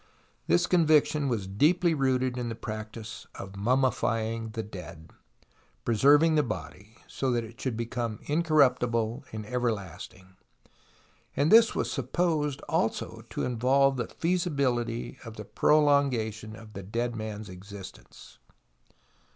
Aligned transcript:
This 0.47 0.65
conviction 0.65 1.27
was 1.29 1.45
deeply 1.45 1.93
rooted 1.93 2.35
in 2.35 2.49
the 2.49 2.55
practice 2.55 3.27
of 3.35 3.51
mummifying 3.51 4.53
the 4.53 4.63
dead, 4.63 5.11
preserving 5.85 6.33
the 6.33 6.41
body 6.41 6.95
so 7.07 7.29
that 7.29 7.43
it 7.43 7.61
should 7.61 7.77
become 7.77 8.17
incorruptible 8.25 9.23
and 9.31 9.45
everlasting; 9.45 10.37
and 11.37 11.51
this 11.51 11.75
was 11.75 11.91
supposed 11.91 12.61
also 12.61 13.25
to 13.29 13.45
involve 13.45 13.97
the 13.97 14.07
feasibility 14.07 15.19
of 15.23 15.35
the 15.35 15.45
prolongation 15.45 16.55
of 16.55 16.73
the 16.73 16.81
dead 16.81 17.15
man's 17.15 17.47
existence. 17.47 18.39